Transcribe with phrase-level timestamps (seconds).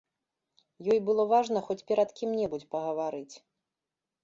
[0.93, 3.35] Ёй было важна хоць перад кім-небудзь пагаварыць.